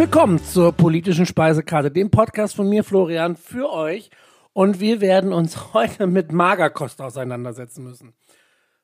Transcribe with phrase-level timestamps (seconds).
[0.00, 4.08] Willkommen zur politischen Speisekarte, dem Podcast von mir, Florian, für euch.
[4.54, 8.14] Und wir werden uns heute mit Magerkost auseinandersetzen müssen.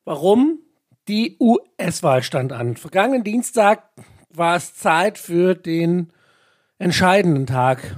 [0.04, 0.58] Warum?
[1.08, 2.76] Die US-Wahl stand an.
[2.76, 3.84] Vergangenen Dienstag
[4.28, 6.12] war es Zeit für den
[6.78, 7.96] entscheidenden Tag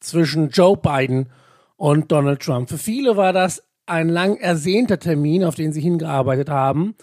[0.00, 1.28] zwischen Joe Biden
[1.76, 2.70] und Donald Trump.
[2.70, 6.94] Für viele war das ein lang ersehnter Termin, auf den sie hingearbeitet haben.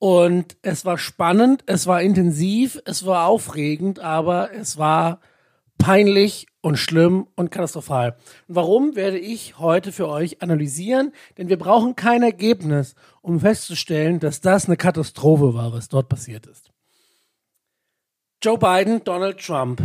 [0.00, 5.20] Und es war spannend, es war intensiv, es war aufregend, aber es war
[5.76, 8.16] peinlich und schlimm und katastrophal.
[8.48, 11.12] Warum werde ich heute für euch analysieren?
[11.36, 16.46] Denn wir brauchen kein Ergebnis, um festzustellen, dass das eine Katastrophe war, was dort passiert
[16.46, 16.70] ist.
[18.42, 19.82] Joe Biden, Donald Trump.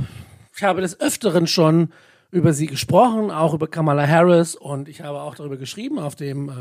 [0.56, 1.89] Ich habe des Öfteren schon
[2.32, 6.48] über sie gesprochen, auch über Kamala Harris und ich habe auch darüber geschrieben auf dem
[6.48, 6.54] äh,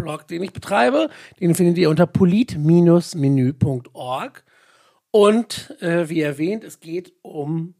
[0.00, 1.08] Blog, den ich betreibe.
[1.40, 4.44] Den findet ihr unter polit-menü.org.
[5.10, 7.74] Und äh, wie erwähnt, es geht um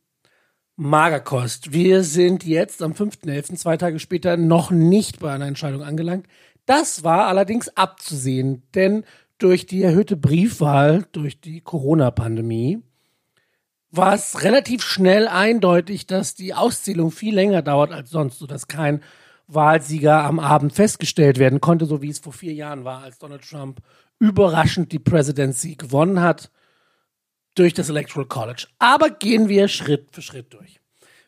[0.76, 1.72] Magerkost.
[1.72, 6.26] Wir sind jetzt am 5.11., zwei Tage später, noch nicht bei einer Entscheidung angelangt.
[6.66, 9.04] Das war allerdings abzusehen, denn
[9.38, 12.82] durch die erhöhte Briefwahl, durch die Corona-Pandemie,
[13.90, 19.02] war es relativ schnell eindeutig, dass die Auszählung viel länger dauert als sonst, sodass kein
[19.54, 23.42] Wahlsieger am Abend festgestellt werden konnte, so wie es vor vier Jahren war, als Donald
[23.48, 23.80] Trump
[24.18, 26.50] überraschend die Presidency gewonnen hat
[27.54, 28.66] durch das Electoral College.
[28.78, 30.80] Aber gehen wir Schritt für Schritt durch.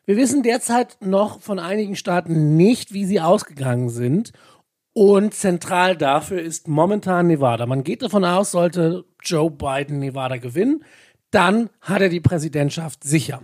[0.05, 4.31] Wir wissen derzeit noch von einigen Staaten nicht, wie sie ausgegangen sind.
[4.93, 7.65] Und zentral dafür ist momentan Nevada.
[7.65, 10.83] Man geht davon aus, sollte Joe Biden Nevada gewinnen,
[11.31, 13.41] dann hat er die Präsidentschaft sicher.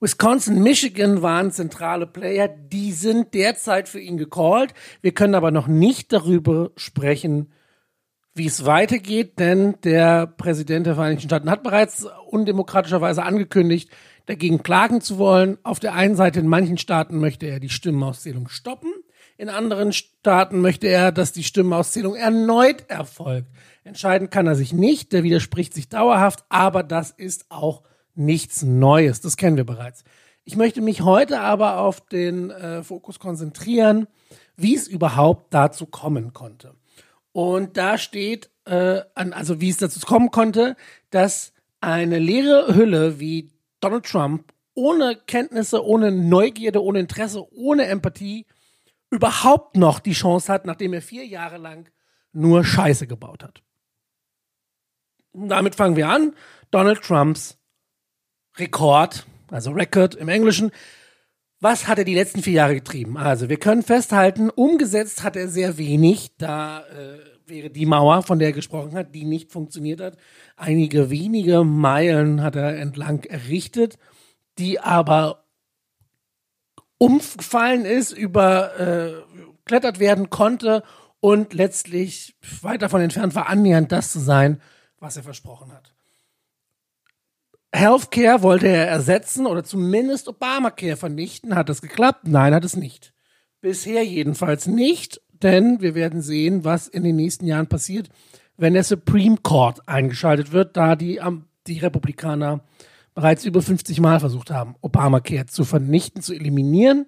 [0.00, 4.72] Wisconsin, Michigan waren zentrale Player, die sind derzeit für ihn gecallt.
[5.02, 7.52] Wir können aber noch nicht darüber sprechen,
[8.32, 13.90] wie es weitergeht, denn der Präsident der Vereinigten Staaten hat bereits undemokratischerweise angekündigt,
[14.24, 15.58] dagegen klagen zu wollen.
[15.64, 18.90] Auf der einen Seite in manchen Staaten möchte er die Stimmenauszählung stoppen,
[19.36, 23.48] in anderen Staaten möchte er, dass die Stimmenauszählung erneut erfolgt.
[23.84, 27.82] Entscheiden kann er sich nicht, der widerspricht sich dauerhaft, aber das ist auch
[28.14, 29.20] nichts Neues.
[29.20, 30.04] Das kennen wir bereits.
[30.44, 34.06] Ich möchte mich heute aber auf den äh, Fokus konzentrieren,
[34.56, 36.74] wie es überhaupt dazu kommen konnte.
[37.32, 40.76] Und da steht, äh, an, also wie es dazu kommen konnte,
[41.10, 43.50] dass eine leere Hülle wie
[43.80, 48.46] Donald Trump ohne Kenntnisse, ohne Neugierde, ohne Interesse, ohne Empathie
[49.10, 51.88] überhaupt noch die Chance hat, nachdem er vier Jahre lang
[52.32, 53.62] nur Scheiße gebaut hat.
[55.32, 56.34] Damit fangen wir an.
[56.70, 57.59] Donald Trumps
[58.58, 60.70] Rekord, also Record im Englischen.
[61.60, 63.16] Was hat er die letzten vier Jahre getrieben?
[63.18, 66.30] Also, wir können festhalten, umgesetzt hat er sehr wenig.
[66.38, 70.16] Da äh, wäre die Mauer, von der er gesprochen hat, die nicht funktioniert hat.
[70.56, 73.98] Einige wenige Meilen hat er entlang errichtet,
[74.58, 75.44] die aber
[76.96, 80.82] umgefallen ist, überklettert äh, werden konnte
[81.20, 84.62] und letztlich weit davon entfernt war, annähernd das zu sein,
[84.98, 85.94] was er versprochen hat.
[87.72, 91.54] Healthcare wollte er ersetzen oder zumindest Obamacare vernichten.
[91.54, 92.26] Hat das geklappt?
[92.26, 93.12] Nein, hat es nicht.
[93.60, 98.08] Bisher jedenfalls nicht, denn wir werden sehen, was in den nächsten Jahren passiert,
[98.56, 101.20] wenn der Supreme Court eingeschaltet wird, da die,
[101.66, 102.60] die Republikaner
[103.14, 107.06] bereits über 50 Mal versucht haben, Obamacare zu vernichten, zu eliminieren.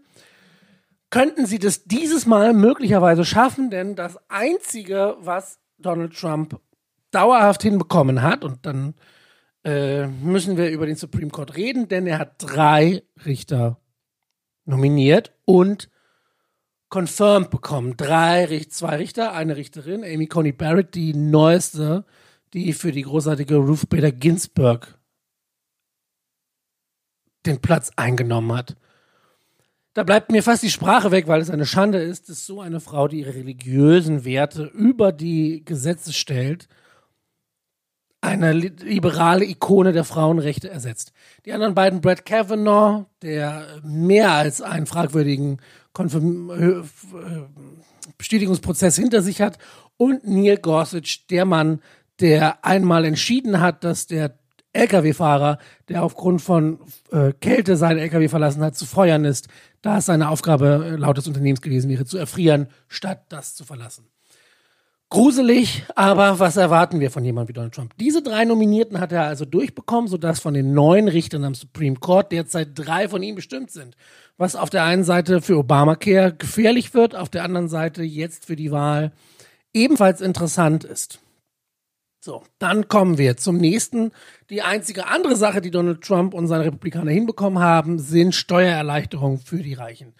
[1.10, 6.58] Könnten sie das dieses Mal möglicherweise schaffen, denn das Einzige, was Donald Trump
[7.10, 8.94] dauerhaft hinbekommen hat, und dann
[9.64, 13.80] äh, müssen wir über den Supreme Court reden, denn er hat drei Richter
[14.64, 15.88] nominiert und
[16.88, 17.96] confirmed bekommen.
[17.96, 22.04] Drei, zwei Richter, eine Richterin, Amy Coney Barrett, die neueste,
[22.52, 24.98] die für die großartige Ruth Bader Ginsburg
[27.46, 28.76] den Platz eingenommen hat.
[29.94, 32.80] Da bleibt mir fast die Sprache weg, weil es eine Schande ist, dass so eine
[32.80, 36.68] Frau, die ihre religiösen Werte über die Gesetze stellt,
[38.22, 41.12] eine liberale Ikone der Frauenrechte ersetzt.
[41.44, 45.60] Die anderen beiden, Brad Kavanaugh, der mehr als einen fragwürdigen
[45.92, 46.82] Konfirm äh,
[48.16, 49.58] Bestätigungsprozess hinter sich hat,
[49.96, 51.80] und Neil Gorsuch, der Mann,
[52.20, 54.38] der einmal entschieden hat, dass der
[54.72, 55.58] Lkw-Fahrer,
[55.88, 56.78] der aufgrund von
[57.10, 59.48] äh, Kälte seinen Lkw verlassen hat, zu feuern ist,
[59.82, 63.64] da es seine Aufgabe äh, laut des Unternehmens gewesen wäre, zu erfrieren, statt das zu
[63.64, 64.11] verlassen.
[65.12, 67.92] Gruselig, aber was erwarten wir von jemandem wie Donald Trump?
[67.98, 72.32] Diese drei Nominierten hat er also durchbekommen, sodass von den neun Richtern am Supreme Court
[72.32, 73.94] derzeit drei von ihm bestimmt sind.
[74.38, 78.56] Was auf der einen Seite für Obamacare gefährlich wird, auf der anderen Seite jetzt für
[78.56, 79.12] die Wahl
[79.74, 81.20] ebenfalls interessant ist.
[82.18, 84.12] So, dann kommen wir zum nächsten.
[84.48, 89.58] Die einzige andere Sache, die Donald Trump und seine Republikaner hinbekommen haben, sind Steuererleichterungen für
[89.58, 90.14] die Reichen.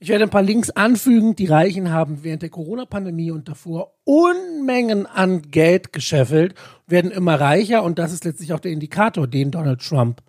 [0.00, 1.36] Ich werde ein paar Links anfügen.
[1.36, 6.54] Die Reichen haben während der Corona-Pandemie und davor Unmengen an Geld gescheffelt,
[6.86, 10.22] werden immer reicher und das ist letztlich auch der Indikator, den Donald Trump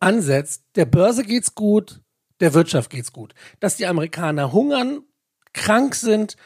[0.00, 0.64] ansetzt.
[0.74, 2.00] Der Börse geht's gut,
[2.40, 3.34] der Wirtschaft geht's gut.
[3.60, 5.02] Dass die Amerikaner hungern,
[5.52, 6.36] krank sind,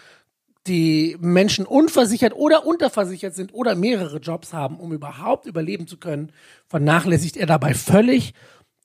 [0.67, 6.31] die Menschen unversichert oder unterversichert sind oder mehrere Jobs haben, um überhaupt überleben zu können,
[6.69, 8.35] vernachlässigt er dabei völlig,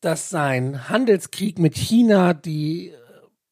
[0.02, 2.94] dass sein Handelskrieg mit China die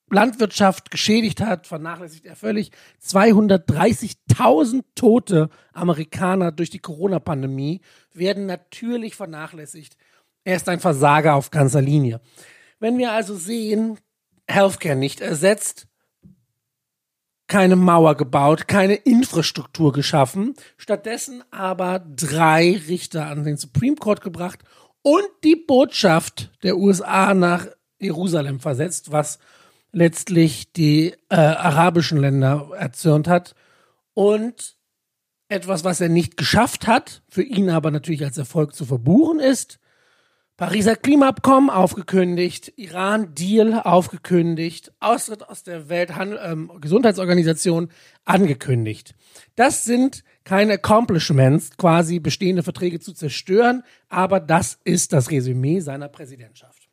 [0.10, 2.72] Landwirtschaft geschädigt hat, vernachlässigt er völlig.
[3.04, 7.82] 230.000 tote Amerikaner durch die Corona-Pandemie
[8.14, 9.98] werden natürlich vernachlässigt.
[10.44, 12.22] Er ist ein Versager auf ganzer Linie.
[12.80, 13.98] Wenn wir also sehen,
[14.48, 15.88] Healthcare nicht ersetzt,
[17.48, 24.60] keine Mauer gebaut, keine Infrastruktur geschaffen, stattdessen aber drei Richter an den Supreme Court gebracht
[25.02, 27.68] und die Botschaft der USA nach
[28.00, 29.40] Jerusalem versetzt, was
[29.96, 33.56] letztlich die äh, arabischen Länder erzürnt hat
[34.14, 34.76] und
[35.48, 39.80] etwas, was er nicht geschafft hat, für ihn aber natürlich als Erfolg zu verbuchen ist,
[40.58, 47.90] Pariser Klimaabkommen aufgekündigt, Iran-Deal aufgekündigt, Austritt aus der Weltgesundheitsorganisation ähm,
[48.26, 49.16] angekündigt.
[49.56, 56.10] Das sind keine Accomplishments, quasi bestehende Verträge zu zerstören, aber das ist das Resümee seiner
[56.10, 56.85] Präsidentschaft.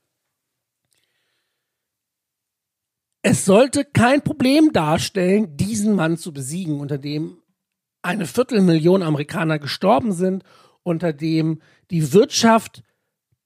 [3.25, 7.39] Es sollte kein Problem darstellen, diesen Mann zu besiegen, unter dem
[8.03, 10.43] eine Viertelmillion Amerikaner gestorben sind,
[10.83, 12.83] unter dem die Wirtschaft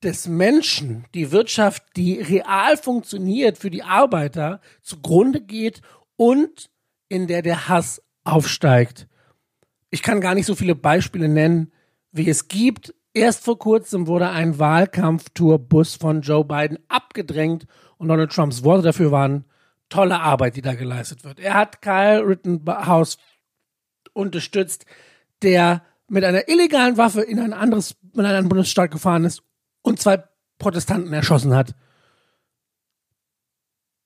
[0.03, 5.83] des Menschen, die Wirtschaft, die real funktioniert für die Arbeiter, zugrunde geht
[6.17, 6.71] und
[7.11, 9.09] in der der Hass aufsteigt.
[9.91, 11.71] Ich kann gar nicht so viele Beispiele nennen,
[12.13, 12.95] wie es gibt.
[13.13, 17.67] Erst vor kurzem wurde ein Wahlkampftourbus von Joe Biden abgedrängt
[17.99, 19.45] und Donald Trumps Worte dafür waren
[19.89, 21.41] tolle Arbeit, die da geleistet wird.
[21.41, 23.19] Er hat Kyle Rittenhouse
[24.13, 24.87] unterstützt,
[25.43, 29.43] der mit einer illegalen Waffe in ein anderes, in einen anderen Bundesstaat gefahren ist
[29.83, 30.23] und zwei
[30.59, 31.75] Protestanten erschossen hat.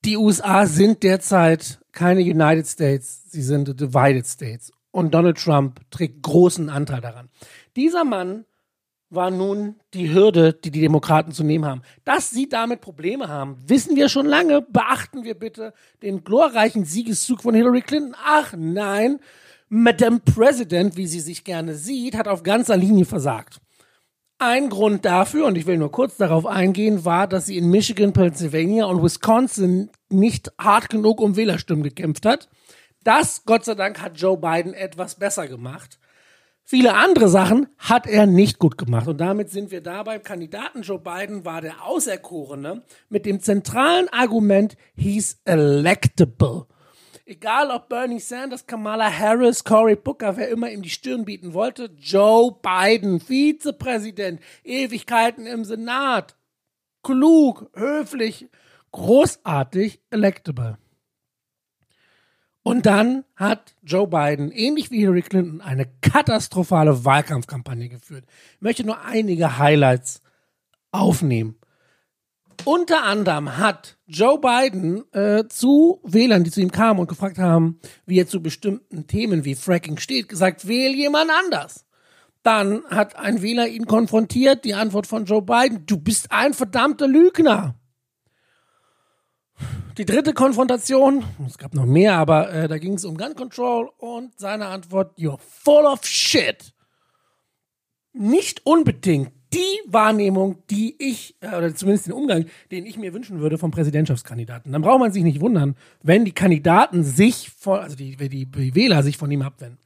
[0.04, 4.72] Die USA sind derzeit keine United States, sie sind Divided States.
[4.90, 7.28] Und Donald Trump trägt großen Anteil daran.
[7.76, 8.44] Dieser Mann
[9.10, 11.82] war nun die Hürde, die die Demokraten zu nehmen haben.
[12.04, 14.62] Dass sie damit Probleme haben, wissen wir schon lange.
[14.62, 18.14] Beachten wir bitte den glorreichen Siegeszug von Hillary Clinton.
[18.24, 19.18] Ach nein,
[19.68, 23.60] Madame President, wie sie sich gerne sieht, hat auf ganzer Linie versagt.
[24.38, 28.12] Ein Grund dafür, und ich will nur kurz darauf eingehen, war, dass sie in Michigan,
[28.12, 32.48] Pennsylvania und Wisconsin nicht hart genug um Wählerstimmen gekämpft hat.
[33.04, 35.99] Das, Gott sei Dank, hat Joe Biden etwas besser gemacht.
[36.70, 39.08] Viele andere Sachen hat er nicht gut gemacht.
[39.08, 44.08] Und damit sind wir da beim Kandidaten Joe Biden war der Auserkorene mit dem zentralen
[44.10, 46.66] Argument, he's electable.
[47.26, 51.90] Egal ob Bernie Sanders, Kamala Harris, Cory Booker, wer immer ihm die Stirn bieten wollte,
[51.98, 56.36] Joe Biden, Vizepräsident, Ewigkeiten im Senat,
[57.02, 58.48] klug, höflich,
[58.92, 60.78] großartig, electable.
[62.62, 68.24] Und dann hat Joe Biden, ähnlich wie Hillary Clinton, eine katastrophale Wahlkampfkampagne geführt.
[68.56, 70.22] Ich möchte nur einige Highlights
[70.92, 71.56] aufnehmen.
[72.64, 77.80] Unter anderem hat Joe Biden äh, zu Wählern, die zu ihm kamen und gefragt haben,
[78.04, 81.86] wie er zu bestimmten Themen wie Fracking steht, gesagt, wähl jemand anders.
[82.42, 87.08] Dann hat ein Wähler ihn konfrontiert, die Antwort von Joe Biden, du bist ein verdammter
[87.08, 87.79] Lügner.
[89.98, 93.90] Die dritte Konfrontation, es gab noch mehr, aber äh, da ging es um Gun Control
[93.98, 96.72] und seine Antwort, you're full of shit.
[98.12, 103.40] Nicht unbedingt die Wahrnehmung, die ich, äh, oder zumindest den Umgang, den ich mir wünschen
[103.40, 104.72] würde vom Präsidentschaftskandidaten.
[104.72, 108.74] Dann braucht man sich nicht wundern, wenn die Kandidaten sich von, also die, die, die
[108.74, 109.78] Wähler sich von ihm abwenden.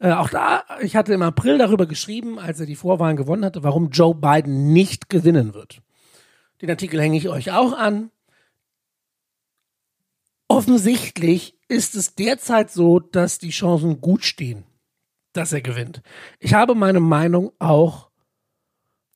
[0.00, 3.64] Äh, auch da, ich hatte im April darüber geschrieben, als er die Vorwahlen gewonnen hatte,
[3.64, 5.80] warum Joe Biden nicht gewinnen wird.
[6.62, 8.10] Den Artikel hänge ich euch auch an.
[10.58, 14.64] Offensichtlich ist es derzeit so, dass die Chancen gut stehen,
[15.32, 16.02] dass er gewinnt.
[16.40, 18.10] Ich habe meine Meinung auch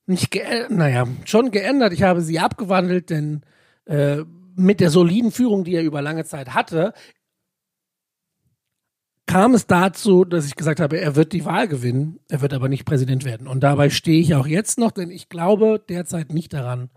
[0.06, 1.94] nicht geändert, naja, schon geändert.
[1.94, 3.42] Ich habe sie abgewandelt, denn
[3.86, 4.18] äh,
[4.54, 6.92] mit der soliden Führung, die er über lange Zeit hatte,
[9.26, 12.68] kam es dazu, dass ich gesagt habe, er wird die Wahl gewinnen, er wird aber
[12.68, 13.48] nicht Präsident werden.
[13.48, 16.88] Und dabei stehe ich auch jetzt noch, denn ich glaube derzeit nicht daran,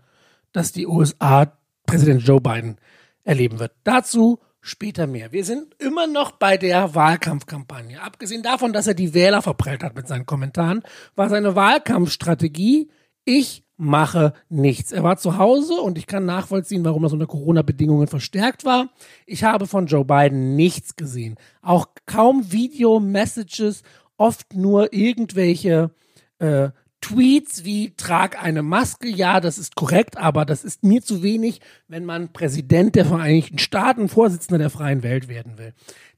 [0.52, 2.78] dass die USA Präsident Joe Biden
[3.26, 3.72] erleben wird.
[3.84, 5.30] Dazu Später mehr.
[5.30, 8.02] Wir sind immer noch bei der Wahlkampfkampagne.
[8.02, 10.82] Abgesehen davon, dass er die Wähler verprellt hat mit seinen Kommentaren,
[11.14, 12.90] war seine Wahlkampfstrategie,
[13.24, 14.90] ich mache nichts.
[14.90, 18.88] Er war zu Hause und ich kann nachvollziehen, warum das unter Corona-Bedingungen verstärkt war.
[19.24, 21.36] Ich habe von Joe Biden nichts gesehen.
[21.62, 23.84] Auch kaum Video-Messages,
[24.16, 25.92] oft nur irgendwelche
[26.40, 26.70] äh,
[27.06, 31.60] Tweets wie trag eine Maske, ja, das ist korrekt, aber das ist mir zu wenig,
[31.86, 35.72] wenn man Präsident der Vereinigten Staaten, Vorsitzender der freien Welt werden will.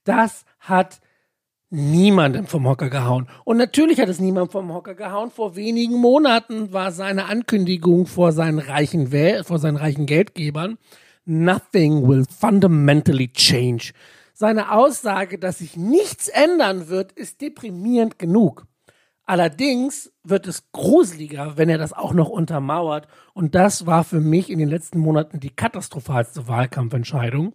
[0.05, 1.01] Das hat
[1.69, 3.29] niemandem vom Hocker gehauen.
[3.45, 5.31] Und natürlich hat es niemand vom Hocker gehauen.
[5.31, 10.79] Vor wenigen Monaten war seine Ankündigung vor seinen reichen, Wel vor seinen reichen Geldgebern,
[11.27, 13.93] nothing will fundamentally change.
[14.33, 18.67] Seine Aussage, dass sich nichts ändern wird, ist deprimierend genug.
[19.29, 23.07] Allerdings wird es gruseliger, wenn er das auch noch untermauert.
[23.35, 27.55] Und das war für mich in den letzten Monaten die katastrophalste Wahlkampfentscheidung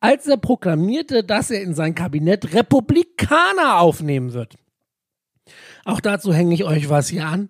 [0.00, 4.56] als er proklamierte, dass er in sein Kabinett Republikaner aufnehmen wird.
[5.84, 7.48] Auch dazu hänge ich euch was hier an.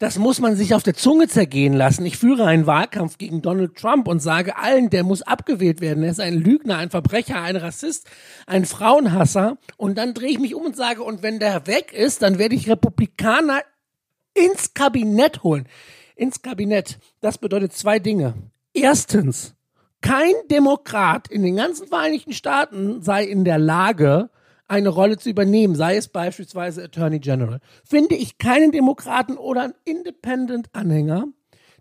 [0.00, 2.06] Das muss man sich auf der Zunge zergehen lassen.
[2.06, 6.02] Ich führe einen Wahlkampf gegen Donald Trump und sage allen, der muss abgewählt werden.
[6.02, 8.08] Er ist ein Lügner, ein Verbrecher, ein Rassist,
[8.46, 9.58] ein Frauenhasser.
[9.76, 12.54] Und dann drehe ich mich um und sage, und wenn der weg ist, dann werde
[12.54, 13.60] ich Republikaner
[14.32, 15.68] ins Kabinett holen.
[16.16, 16.98] Ins Kabinett.
[17.20, 18.32] Das bedeutet zwei Dinge.
[18.72, 19.54] Erstens,
[20.00, 24.30] kein Demokrat in den ganzen Vereinigten Staaten sei in der Lage,
[24.70, 27.60] eine Rolle zu übernehmen, sei es beispielsweise Attorney General.
[27.84, 31.28] Finde ich keinen Demokraten oder einen Independent-Anhänger,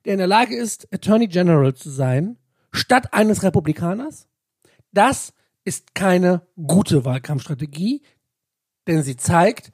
[0.06, 2.38] der in der Lage ist, Attorney General zu sein,
[2.72, 4.28] statt eines Republikaners.
[4.92, 8.02] Das ist keine gute Wahlkampfstrategie,
[8.88, 9.72] denn sie zeigt,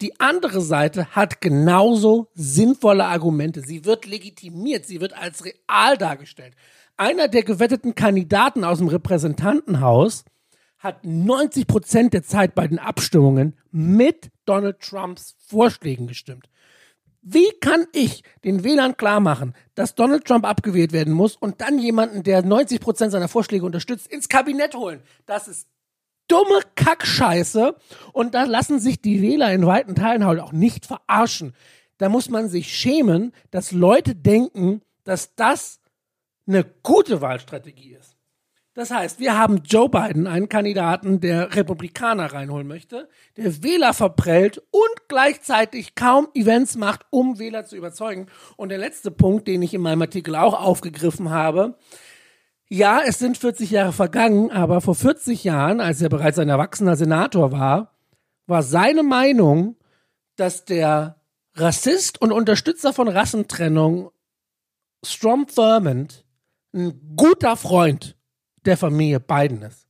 [0.00, 3.62] die andere Seite hat genauso sinnvolle Argumente.
[3.62, 6.54] Sie wird legitimiert, sie wird als real dargestellt
[6.98, 10.24] einer der gewetteten Kandidaten aus dem Repräsentantenhaus
[10.78, 16.48] hat 90 Prozent der Zeit bei den Abstimmungen mit Donald Trumps Vorschlägen gestimmt.
[17.20, 21.78] Wie kann ich den Wählern klar machen, dass Donald Trump abgewählt werden muss und dann
[21.78, 25.02] jemanden, der 90 Prozent seiner Vorschläge unterstützt, ins Kabinett holen?
[25.26, 25.68] Das ist
[26.28, 27.74] dumme Kackscheiße
[28.12, 31.54] und da lassen sich die Wähler in weiten Teilen halt auch nicht verarschen.
[31.96, 35.80] Da muss man sich schämen, dass Leute denken, dass das
[36.46, 38.17] eine gute Wahlstrategie ist.
[38.78, 44.58] Das heißt, wir haben Joe Biden, einen Kandidaten, der Republikaner reinholen möchte, der Wähler verprellt
[44.70, 48.28] und gleichzeitig kaum Events macht, um Wähler zu überzeugen.
[48.56, 51.76] Und der letzte Punkt, den ich in meinem Artikel auch aufgegriffen habe,
[52.68, 56.94] ja, es sind 40 Jahre vergangen, aber vor 40 Jahren, als er bereits ein erwachsener
[56.94, 57.96] Senator war,
[58.46, 59.74] war seine Meinung,
[60.36, 61.20] dass der
[61.54, 64.12] Rassist und Unterstützer von Rassentrennung
[65.04, 66.24] Strom Thurmond
[66.72, 68.14] ein guter Freund
[68.68, 69.86] der Familie Biden ist.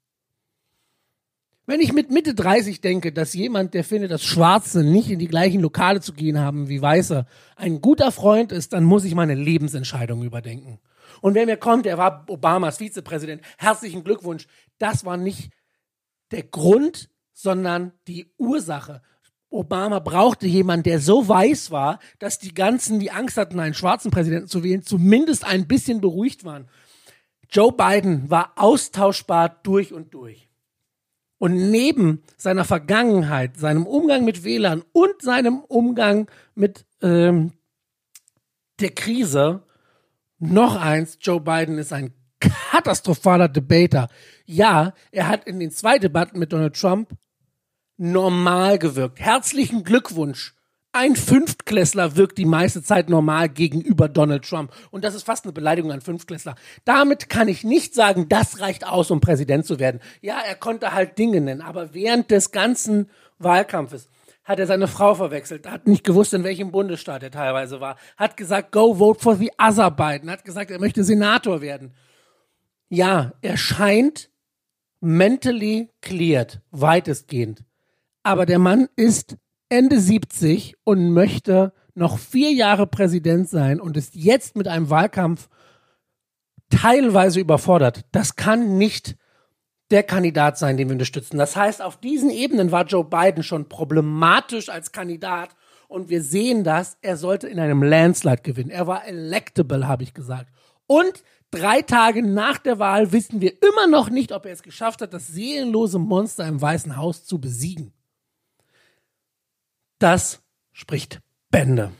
[1.67, 5.29] Wenn ich mit Mitte 30 denke, dass jemand, der findet, dass Schwarze nicht in die
[5.29, 9.35] gleichen Lokale zu gehen haben wie Weiße, ein guter Freund ist, dann muss ich meine
[9.35, 10.79] Lebensentscheidung überdenken.
[11.21, 14.47] Und wer mir kommt, er war Obamas Vizepräsident, herzlichen Glückwunsch.
[14.79, 15.51] Das war nicht
[16.31, 19.03] der Grund, sondern die Ursache.
[19.51, 24.11] Obama brauchte jemanden, der so weiß war, dass die ganzen, die Angst hatten, einen schwarzen
[24.11, 26.69] Präsidenten zu wählen, zumindest ein bisschen beruhigt waren.
[27.51, 30.49] Joe Biden war austauschbar durch und durch.
[31.39, 37.53] Und neben seiner Vergangenheit, seinem Umgang mit Wählern und seinem Umgang mit ähm,
[38.81, 39.63] der Krise,
[40.39, 44.09] noch eins, Joe Biden ist ein katastrophaler Debater.
[44.47, 47.11] Ja, er hat in den zwei Debatten mit Donald Trump
[47.97, 49.21] normal gewirkt.
[49.21, 50.55] Herzlichen Glückwunsch.
[51.01, 54.73] Ein Fünftklässler wirkt die meiste Zeit normal gegenüber Donald Trump.
[54.91, 56.57] Und das ist fast eine Beleidigung an Fünftklässler.
[56.85, 60.01] Damit kann ich nicht sagen, das reicht aus, um Präsident zu werden.
[60.23, 64.09] Ja, er konnte halt Dinge nennen, aber während des ganzen Wahlkampfes
[64.43, 68.37] hat er seine Frau verwechselt, hat nicht gewusst, in welchem Bundesstaat er teilweise war, hat
[68.37, 71.95] gesagt, go vote for the other Biden, hat gesagt, er möchte Senator werden.
[72.89, 74.31] Ja, er scheint
[74.99, 77.63] mentally cleared, weitestgehend.
[78.25, 79.37] Aber der Mann ist
[79.69, 85.49] Ende 70 und möchte noch vier Jahre Präsident sein und ist jetzt mit einem Wahlkampf
[86.71, 88.05] teilweise überfordert.
[88.13, 89.17] Das kann nicht
[89.91, 91.39] der Kandidat sein, den wir unterstützen.
[91.39, 95.51] Das heißt, auf diesen Ebenen war Joe Biden schon problematisch als Kandidat
[95.89, 98.71] und wir sehen das, er sollte in einem Landslide gewinnen.
[98.71, 100.51] Er war electable, habe ich gesagt.
[100.87, 105.01] Und drei Tage nach der Wahl wissen wir immer noch nicht, ob er es geschafft
[105.01, 107.93] hat, das seelenlose Monster im Weißen Haus zu besiegen.
[109.99, 111.93] Das spricht Bände.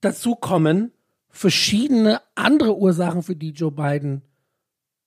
[0.00, 0.92] Dazu kommen
[1.30, 4.22] verschiedene andere Ursachen, für die Joe Biden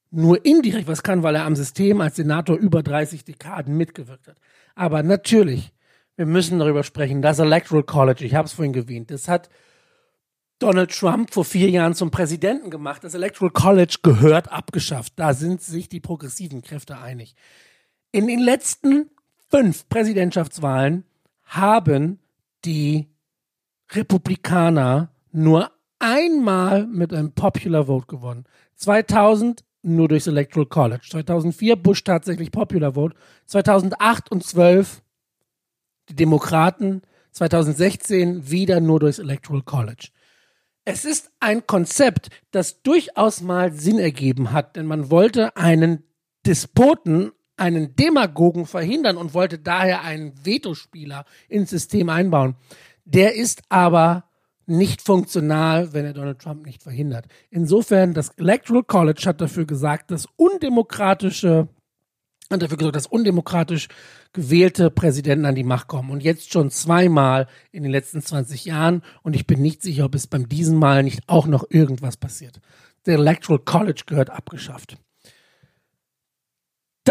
[0.10, 4.38] nur indirekt was kann, weil er am System als Senator über 30 Dekaden mitgewirkt hat.
[4.75, 5.71] Aber natürlich,
[6.17, 9.50] wir müssen darüber sprechen, das Electoral College, ich habe es vorhin erwähnt, das hat
[10.60, 13.03] Donald Trump vor vier Jahren zum Präsidenten gemacht.
[13.03, 15.13] Das Electoral College gehört abgeschafft.
[15.15, 17.36] Da sind sich die progressiven Kräfte einig.
[18.12, 19.10] In den letzten
[19.51, 21.03] fünf Präsidentschaftswahlen
[21.43, 22.20] haben
[22.65, 23.08] die
[23.91, 28.46] Republikaner nur einmal mit einem Popular Vote gewonnen.
[28.75, 31.08] 2000 nur durchs Electoral College.
[31.10, 33.15] 2004 Bush tatsächlich Popular Vote.
[33.48, 35.01] 2008 und 12
[36.10, 37.01] die Demokraten.
[37.31, 40.10] 2016 wieder nur durchs Electoral College.
[40.86, 46.03] Es ist ein Konzept, das durchaus mal Sinn ergeben hat, denn man wollte einen
[46.46, 47.31] Despoten,
[47.62, 52.56] einen Demagogen verhindern und wollte daher einen Vetospieler ins System einbauen.
[53.06, 54.25] Der ist aber
[54.65, 57.25] nicht funktional, wenn er Donald Trump nicht verhindert.
[57.50, 61.68] Insofern, das Electoral College hat dafür gesagt, dass undemokratische
[62.50, 63.88] hat dafür gesorgt, dass undemokratisch
[64.34, 66.12] gewählte Präsidenten an die Macht kommen.
[66.12, 69.03] Und jetzt schon zweimal in den letzten 20 Jahren.
[69.24, 72.60] Und ich bin nicht sicher, ob es beim diesen Mal nicht auch noch irgendwas passiert.
[73.06, 74.98] Der Electoral College gehört abgeschafft.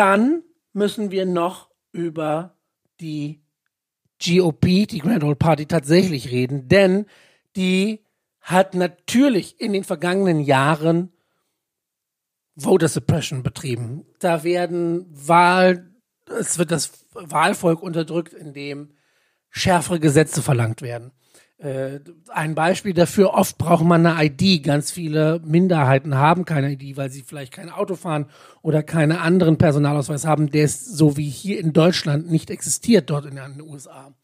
[0.01, 2.57] Dann müssen wir noch über
[3.01, 3.45] die
[4.19, 7.05] GOP, die Grand Old Party, tatsächlich reden, denn
[7.55, 8.03] die
[8.41, 11.13] hat natürlich in den vergangenen Jahren
[12.57, 14.07] Voter Suppression betrieben.
[14.21, 18.95] Da werden Wahl, es wird das Wahlvolk unterdrückt, indem
[19.51, 21.13] schärfere Gesetze verlangt werden.
[21.61, 24.65] Äh, ein Beispiel dafür, oft braucht man eine ID.
[24.65, 28.27] Ganz viele Minderheiten haben keine ID, weil sie vielleicht kein Auto fahren
[28.63, 33.27] oder keinen anderen Personalausweis haben, der ist so wie hier in Deutschland nicht existiert, dort
[33.27, 34.15] in den USA.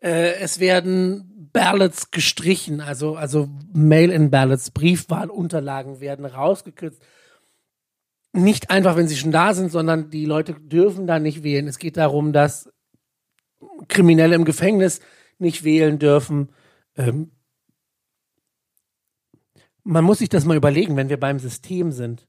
[0.00, 7.02] Äh, es werden Ballots gestrichen, also, also Mail-in-Ballots, Briefwahlunterlagen werden rausgekürzt
[8.32, 11.68] nicht einfach, wenn sie schon da sind, sondern die Leute dürfen da nicht wählen.
[11.68, 12.72] Es geht darum, dass
[13.88, 15.00] Kriminelle im Gefängnis
[15.38, 16.48] nicht wählen dürfen.
[16.96, 17.32] Ähm
[19.84, 22.28] man muss sich das mal überlegen, wenn wir beim System sind.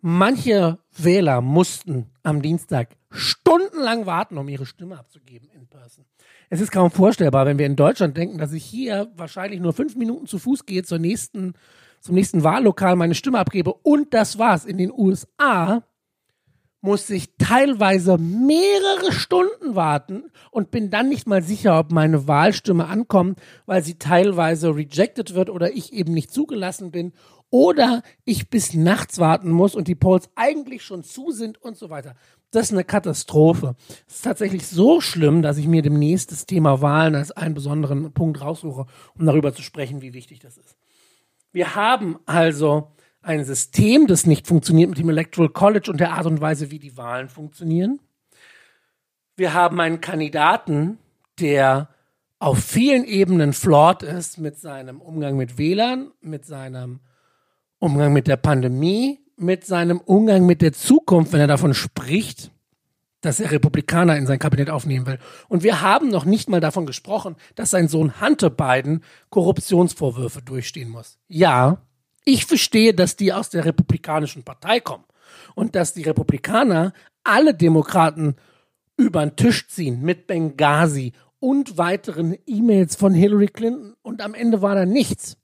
[0.00, 6.04] Manche Wähler mussten am Dienstag stundenlang warten, um ihre Stimme abzugeben in Person.
[6.50, 9.96] Es ist kaum vorstellbar, wenn wir in Deutschland denken, dass ich hier wahrscheinlich nur fünf
[9.96, 11.54] Minuten zu Fuß gehe zur nächsten
[12.00, 14.64] zum nächsten Wahllokal meine Stimme abgebe und das war's.
[14.64, 15.82] In den USA
[16.80, 22.86] muss ich teilweise mehrere Stunden warten und bin dann nicht mal sicher, ob meine Wahlstimme
[22.86, 27.12] ankommt, weil sie teilweise rejected wird oder ich eben nicht zugelassen bin
[27.50, 31.90] oder ich bis nachts warten muss und die Polls eigentlich schon zu sind und so
[31.90, 32.14] weiter.
[32.50, 33.74] Das ist eine Katastrophe.
[34.06, 38.12] Es ist tatsächlich so schlimm, dass ich mir demnächst das Thema Wahlen als einen besonderen
[38.12, 38.86] Punkt raussuche,
[39.18, 40.76] um darüber zu sprechen, wie wichtig das ist.
[41.52, 46.26] Wir haben also ein System, das nicht funktioniert mit dem Electoral College und der Art
[46.26, 48.00] und Weise, wie die Wahlen funktionieren.
[49.36, 50.98] Wir haben einen Kandidaten,
[51.38, 51.88] der
[52.38, 57.00] auf vielen Ebenen flawed ist mit seinem Umgang mit Wählern, mit seinem
[57.78, 62.50] Umgang mit der Pandemie, mit seinem Umgang mit der Zukunft, wenn er davon spricht,
[63.20, 65.18] dass er Republikaner in sein Kabinett aufnehmen will.
[65.48, 70.88] Und wir haben noch nicht mal davon gesprochen, dass sein Sohn Hunter Biden Korruptionsvorwürfe durchstehen
[70.88, 71.18] muss.
[71.26, 71.78] Ja,
[72.28, 75.04] ich verstehe, dass die aus der Republikanischen Partei kommen
[75.54, 76.92] und dass die Republikaner
[77.24, 78.36] alle Demokraten
[78.98, 84.60] über den Tisch ziehen mit Benghazi und weiteren E-Mails von Hillary Clinton und am Ende
[84.60, 85.38] war da nichts.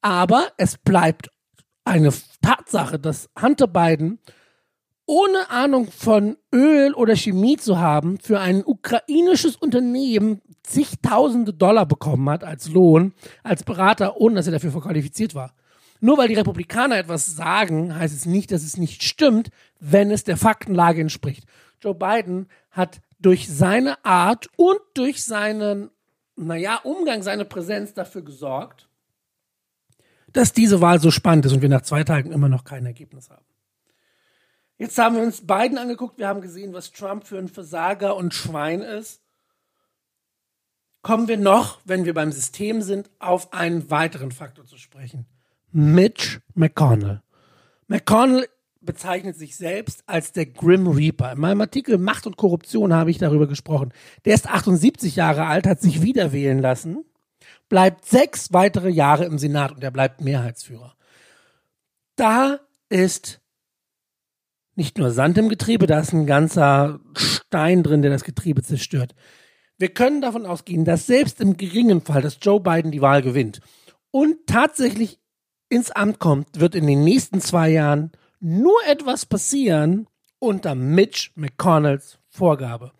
[0.00, 1.28] Aber es bleibt
[1.84, 4.20] eine Tatsache, dass Hunter Biden
[5.06, 12.28] ohne Ahnung von Öl oder Chemie zu haben, für ein ukrainisches Unternehmen zigtausende Dollar bekommen
[12.30, 15.54] hat als Lohn, als Berater, ohne dass er dafür qualifiziert war.
[16.00, 20.24] Nur weil die Republikaner etwas sagen, heißt es nicht, dass es nicht stimmt, wenn es
[20.24, 21.44] der Faktenlage entspricht.
[21.80, 25.90] Joe Biden hat durch seine Art und durch seinen,
[26.36, 28.88] naja, Umgang, seine Präsenz dafür gesorgt,
[30.32, 33.30] dass diese Wahl so spannend ist und wir nach zwei Tagen immer noch kein Ergebnis
[33.30, 33.44] haben.
[34.76, 38.32] Jetzt haben wir uns beiden angeguckt, wir haben gesehen, was Trump für ein Versager und
[38.32, 39.20] Schwein ist.
[41.02, 45.26] Kommen wir noch, wenn wir beim System sind, auf einen weiteren Faktor zu sprechen.
[45.72, 47.22] Mitch McConnell.
[47.86, 48.48] McConnell
[48.80, 51.32] bezeichnet sich selbst als der Grim Reaper.
[51.32, 53.92] In meinem Artikel Macht und Korruption habe ich darüber gesprochen.
[54.24, 57.04] Der ist 78 Jahre alt, hat sich wieder wählen lassen,
[57.68, 60.94] bleibt sechs weitere Jahre im Senat und er bleibt Mehrheitsführer.
[62.16, 63.40] Da ist
[64.74, 69.14] nicht nur Sand im Getriebe, da ist ein ganzer Stein drin, der das Getriebe zerstört.
[69.76, 73.60] Wir können davon ausgehen, dass selbst im geringen Fall, dass Joe Biden die Wahl gewinnt
[74.10, 75.18] und tatsächlich
[75.68, 80.06] ins Amt kommt, wird in den nächsten zwei Jahren nur etwas passieren
[80.38, 82.92] unter Mitch McConnells Vorgabe.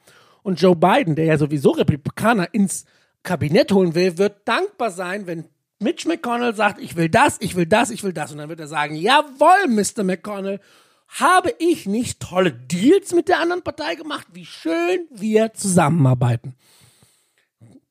[0.43, 2.85] Und Joe Biden, der ja sowieso Republikaner ins
[3.23, 5.45] Kabinett holen will, wird dankbar sein, wenn
[5.81, 8.33] Mitch McConnell sagt, ich will das, ich will das, ich will das.
[8.33, 10.03] Und dann wird er sagen, jawohl, Mr.
[10.03, 10.61] McConnell,
[11.09, 14.27] habe ich nicht tolle Deals mit der anderen Partei gemacht?
[14.33, 16.55] Wie schön wir zusammenarbeiten.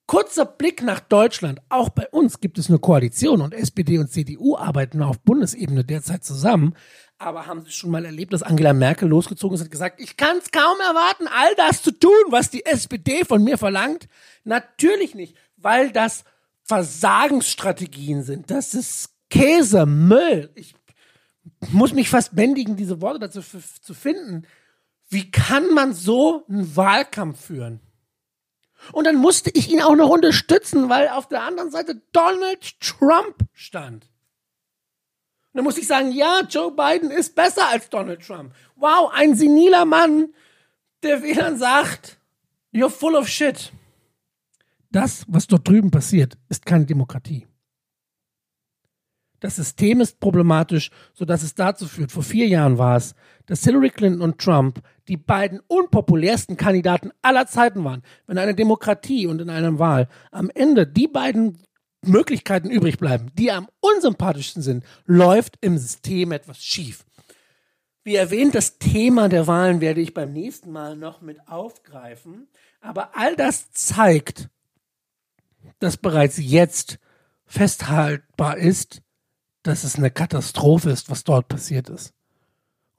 [0.07, 1.59] Kurzer Blick nach Deutschland.
[1.67, 6.23] Auch bei uns gibt es eine Koalition und SPD und CDU arbeiten auf Bundesebene derzeit
[6.23, 6.75] zusammen.
[7.17, 10.37] Aber haben Sie schon mal erlebt, dass Angela Merkel losgezogen ist und gesagt, ich kann
[10.37, 14.07] es kaum erwarten, all das zu tun, was die SPD von mir verlangt?
[14.45, 16.23] Natürlich nicht, weil das
[16.63, 18.49] Versagensstrategien sind.
[18.49, 20.51] Das ist Käse, Müll.
[20.55, 20.73] Ich
[21.71, 24.47] muss mich fast bändigen, diese Worte dazu zu finden.
[25.09, 27.81] Wie kann man so einen Wahlkampf führen?
[28.91, 33.35] Und dann musste ich ihn auch noch unterstützen, weil auf der anderen Seite Donald Trump
[33.53, 34.05] stand.
[34.05, 38.53] Und dann musste ich sagen, ja, Joe Biden ist besser als Donald Trump.
[38.75, 40.33] Wow, ein seniler Mann,
[41.03, 42.17] der dann sagt,
[42.73, 43.71] you're full of shit.
[44.91, 47.47] Das, was dort drüben passiert, ist keine Demokratie.
[49.39, 53.13] Das System ist problematisch, sodass es dazu führt, vor vier Jahren war es,
[53.45, 58.03] dass Hillary Clinton und Trump die beiden unpopulärsten Kandidaten aller Zeiten waren.
[58.25, 61.59] Wenn eine Demokratie und in einer Wahl am Ende die beiden
[62.03, 67.05] Möglichkeiten übrig bleiben, die am unsympathischsten sind, läuft im System etwas schief.
[68.03, 72.47] Wie erwähnt, das Thema der Wahlen werde ich beim nächsten Mal noch mit aufgreifen.
[72.79, 74.49] Aber all das zeigt,
[75.79, 76.99] dass bereits jetzt
[77.45, 79.01] festhaltbar ist,
[79.63, 82.13] dass es eine Katastrophe ist, was dort passiert ist.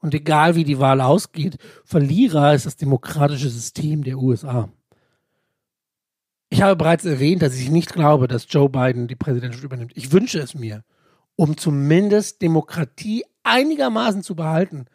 [0.01, 4.69] Und egal wie die Wahl ausgeht, Verlierer ist das demokratische System der USA.
[6.49, 9.91] Ich habe bereits erwähnt, dass ich nicht glaube, dass Joe Biden die Präsidentschaft übernimmt.
[9.95, 10.83] Ich wünsche es mir,
[11.35, 14.85] um zumindest Demokratie einigermaßen zu behalten.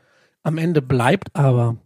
[0.43, 1.77] Am Ende bleibt aber,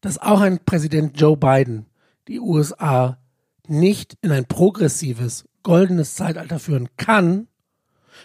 [0.00, 1.86] dass auch ein Präsident Joe Biden
[2.28, 3.18] die USA
[3.66, 7.48] nicht in ein progressives, goldenes Zeitalter führen kann,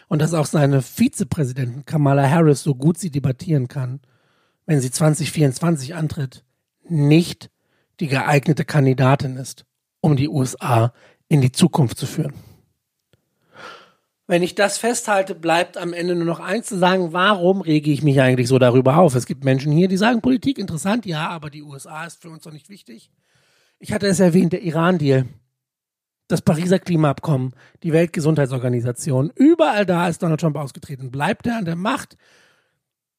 [0.08, 3.99] und dass auch seine Vizepräsidentin Kamala Harris, so gut sie debattieren kann,
[4.65, 6.43] wenn sie 2024 antritt,
[6.88, 7.49] nicht
[7.99, 9.65] die geeignete Kandidatin ist,
[10.02, 10.93] um die USA
[11.28, 12.34] in die Zukunft zu führen.
[14.28, 18.04] Wenn ich das festhalte, bleibt am Ende nur noch eins zu sagen, warum rege ich
[18.04, 19.15] mich eigentlich so darüber auf?
[19.15, 22.43] Es gibt Menschen hier, die sagen, Politik interessant, ja, aber die USA ist für uns
[22.43, 23.10] doch nicht wichtig.
[23.80, 25.25] Ich hatte es erwähnt, der Iran-Deal
[26.30, 31.12] das Pariser Klimaabkommen, die Weltgesundheitsorganisation, überall da ist Donald Trump ausgetreten.
[31.12, 32.15] Bleibt er an der Macht,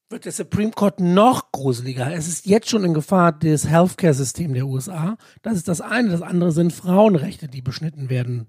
[0.09, 2.13] wird der Supreme Court noch gruseliger.
[2.13, 5.19] Es ist jetzt schon in Gefahr das Healthcare-System der USA.
[5.43, 6.09] Das ist das eine.
[6.09, 8.47] Das andere sind Frauenrechte, die beschnitten werden.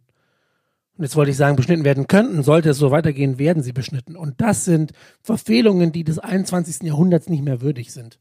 [0.98, 2.44] Und jetzt wollte ich sagen, beschnitten werden könnten.
[2.44, 4.16] Sollte es so weitergehen, werden sie beschnitten.
[4.16, 6.84] Und das sind Verfehlungen, die des 21.
[6.84, 8.20] Jahrhunderts nicht mehr würdig sind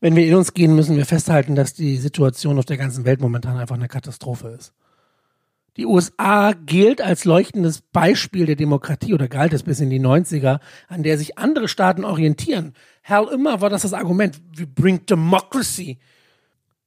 [0.00, 3.20] wenn wir in uns gehen, müssen wir festhalten, dass die Situation auf der ganzen Welt
[3.20, 4.72] momentan einfach eine Katastrophe ist.
[5.76, 10.58] Die USA gilt als leuchtendes Beispiel der Demokratie oder galt es bis in die 90er,
[10.88, 12.74] an der sich andere Staaten orientieren.
[13.02, 15.98] Hell, immer war das das Argument, we bring democracy.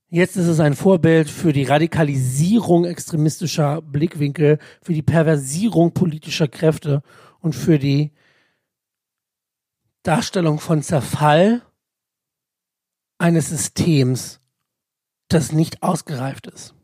[0.09, 7.01] Jetzt ist es ein Vorbild für die Radikalisierung extremistischer Blickwinkel, für die Perversierung politischer Kräfte
[7.39, 8.11] und für die
[10.03, 11.63] Darstellung von Zerfall
[13.23, 14.41] eines Systems,
[15.29, 16.75] das nicht ausgereift ist.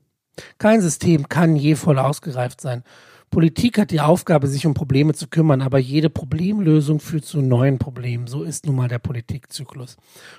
[0.57, 2.85] Kein System kann je voll ausgereift sein.
[3.29, 7.77] Politik hat die Aufgabe, sich um Probleme zu kümmern, aber jede Problemlösung führt zu neuen
[7.77, 8.27] Problemen.
[8.27, 9.97] So ist nun mal der Politikzyklus.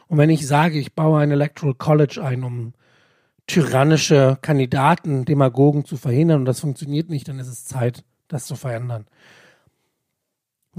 [0.09, 2.73] Und wenn ich sage, ich baue ein Electoral College ein, um
[3.47, 8.57] tyrannische Kandidaten, Demagogen zu verhindern und das funktioniert nicht, dann ist es Zeit, das zu
[8.57, 9.05] verändern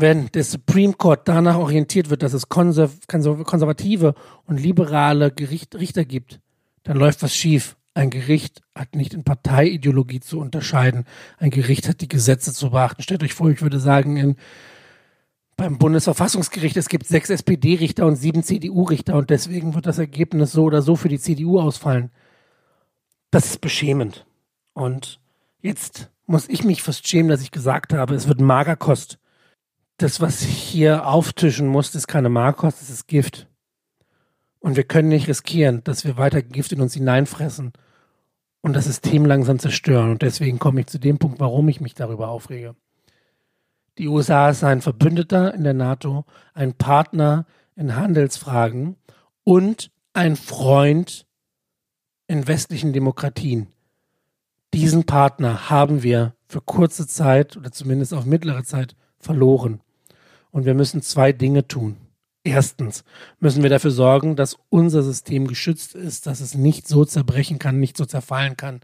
[0.02, 6.42] wenn der Supreme Court danach orientiert wird, dass es konservative und liberale Gericht, Richter gibt,
[6.84, 7.78] dann läuft was schief.
[7.94, 11.06] Ein Gericht hat nicht in Parteiideologie zu unterscheiden.
[11.38, 13.02] Ein Gericht hat die Gesetze zu beachten.
[13.02, 14.36] Stellt euch vor, ich würde sagen, in,
[15.58, 20.64] beim Bundesverfassungsgericht, es gibt sechs SPD-Richter und sieben CDU-Richter und deswegen wird das Ergebnis so
[20.64, 22.12] oder so für die CDU ausfallen.
[23.30, 24.26] Das ist beschämend.
[24.74, 25.20] Und
[25.62, 29.20] jetzt muss ich mich fast schämen, dass ich gesagt habe, es wird Magerkost
[30.02, 33.48] das, was ich hier auftischen muss, ist keine Markost, das ist Gift.
[34.60, 37.74] Und wir können nicht riskieren, dass wir weiter Gift in uns hineinfressen
[38.62, 40.12] und das System langsam zerstören.
[40.12, 42.76] Und deswegen komme ich zu dem Punkt, warum ich mich darüber aufrege.
[43.98, 48.96] Die USA ist ein Verbündeter in der NATO, ein Partner in Handelsfragen
[49.44, 51.26] und ein Freund
[52.28, 53.68] in westlichen Demokratien.
[54.74, 59.82] Diesen Partner haben wir für kurze Zeit oder zumindest auf mittlere Zeit verloren.
[60.52, 61.98] Und wir müssen zwei Dinge tun.
[62.44, 63.04] Erstens
[63.40, 67.80] müssen wir dafür sorgen, dass unser System geschützt ist, dass es nicht so zerbrechen kann,
[67.80, 68.82] nicht so zerfallen kann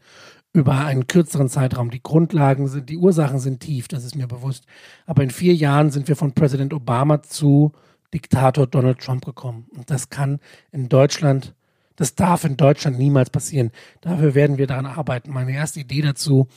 [0.54, 1.92] über einen kürzeren Zeitraum.
[1.92, 4.66] Die Grundlagen sind, die Ursachen sind tief, das ist mir bewusst.
[5.06, 7.74] Aber in vier Jahren sind wir von Präsident Obama zu
[8.14, 9.68] Diktator Donald Trump gekommen.
[9.76, 10.40] Und das kann
[10.72, 11.54] in Deutschland,
[11.96, 13.72] das darf in Deutschland niemals passieren.
[14.02, 15.32] Dafür werden wir daran arbeiten.
[15.32, 16.48] Meine erste Idee dazu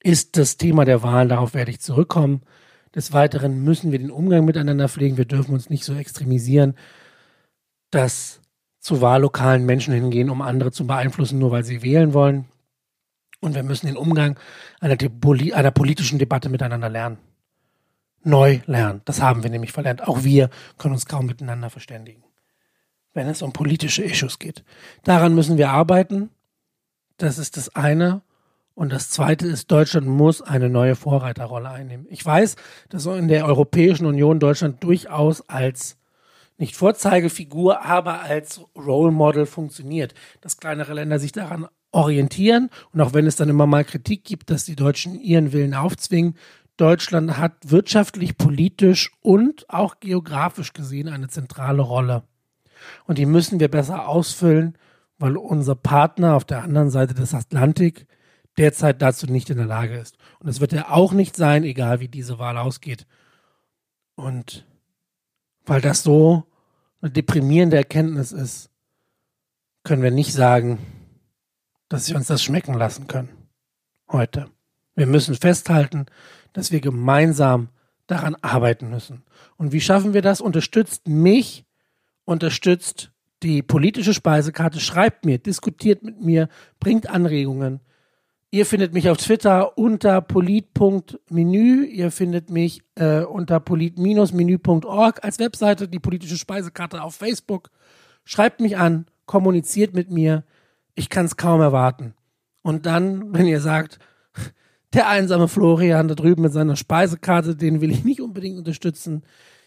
[0.00, 1.28] ist das Thema der Wahlen.
[1.28, 2.42] Darauf werde ich zurückkommen.
[2.98, 5.16] Des Weiteren müssen wir den Umgang miteinander pflegen.
[5.16, 6.74] Wir dürfen uns nicht so extremisieren,
[7.92, 8.40] dass
[8.80, 12.46] zu Wahllokalen Menschen hingehen, um andere zu beeinflussen, nur weil sie wählen wollen.
[13.38, 14.36] Und wir müssen den Umgang
[14.80, 17.18] einer, einer politischen Debatte miteinander lernen.
[18.24, 19.00] Neu lernen.
[19.04, 20.02] Das haben wir nämlich verlernt.
[20.08, 22.24] Auch wir können uns kaum miteinander verständigen,
[23.14, 24.64] wenn es um politische Issues geht.
[25.04, 26.30] Daran müssen wir arbeiten.
[27.16, 28.22] Das ist das eine.
[28.78, 32.06] Und das Zweite ist, Deutschland muss eine neue Vorreiterrolle einnehmen.
[32.10, 32.54] Ich weiß,
[32.90, 35.96] dass in der Europäischen Union Deutschland durchaus als
[36.58, 42.70] nicht Vorzeigefigur, aber als Role Model funktioniert, dass kleinere Länder sich daran orientieren.
[42.92, 46.36] Und auch wenn es dann immer mal Kritik gibt, dass die Deutschen ihren Willen aufzwingen,
[46.76, 52.22] Deutschland hat wirtschaftlich, politisch und auch geografisch gesehen eine zentrale Rolle.
[53.06, 54.78] Und die müssen wir besser ausfüllen,
[55.18, 58.06] weil unser Partner auf der anderen Seite des Atlantik
[58.58, 60.18] derzeit dazu nicht in der Lage ist.
[60.40, 63.06] Und es wird er auch nicht sein, egal wie diese Wahl ausgeht.
[64.16, 64.66] Und
[65.64, 66.44] weil das so
[67.00, 68.70] eine deprimierende Erkenntnis ist,
[69.84, 70.78] können wir nicht sagen,
[71.88, 73.30] dass wir uns das schmecken lassen können.
[74.10, 74.50] Heute.
[74.94, 76.06] Wir müssen festhalten,
[76.52, 77.68] dass wir gemeinsam
[78.08, 79.22] daran arbeiten müssen.
[79.56, 80.40] Und wie schaffen wir das?
[80.40, 81.64] Unterstützt mich,
[82.24, 86.48] unterstützt die politische Speisekarte, schreibt mir, diskutiert mit mir,
[86.80, 87.80] bringt Anregungen.
[88.50, 91.84] Ihr findet mich auf Twitter unter polit.menü.
[91.84, 97.70] Ihr findet mich äh, unter polit-menü.org als Webseite, die politische Speisekarte auf Facebook.
[98.24, 100.44] Schreibt mich an, kommuniziert mit mir.
[100.94, 102.14] Ich kann es kaum erwarten.
[102.62, 103.98] Und dann, wenn ihr sagt,
[104.94, 109.24] der einsame Florian da drüben mit seiner Speisekarte, den will ich nicht unbedingt unterstützen,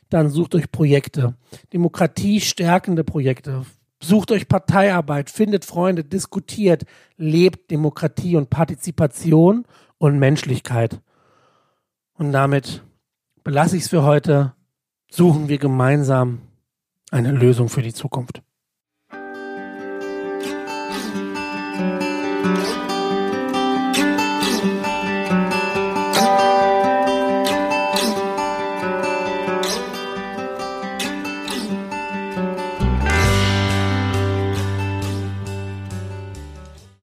[0.10, 1.36] dann sucht euch Projekte.
[1.72, 3.64] Demokratie stärkende Projekte
[4.04, 6.86] Sucht euch Parteiarbeit, findet Freunde, diskutiert,
[7.18, 9.66] lebt Demokratie und Partizipation
[10.00, 11.02] und Menschlichkeit.
[12.14, 12.84] Und damit
[13.44, 14.54] belasse ich es für heute.
[15.12, 16.42] Suchen wir gemeinsam
[17.12, 18.42] eine Lösung für die Zukunft.